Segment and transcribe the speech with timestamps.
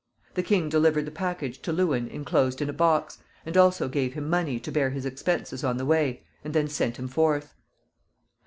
[0.33, 4.27] The king delivered the package to Lewin inclosed in a box, and also gave him
[4.31, 7.53] money to bear his expenses on the way, and then sent him forth.